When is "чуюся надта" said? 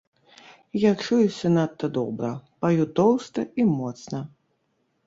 1.07-1.91